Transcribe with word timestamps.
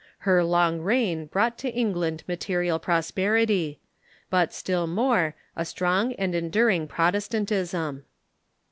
Her 0.25 0.43
long 0.43 0.81
reign 0.81 1.27
brought 1.27 1.59
to 1.59 1.69
England 1.69 2.23
material 2.27 2.79
prosperity; 2.79 3.79
but, 4.31 4.51
still 4.51 4.87
more, 4.87 5.35
a 5.55 5.63
strong 5.63 6.13
and 6.13 6.33
enduring 6.33 6.87
Protestantism. 6.87 8.05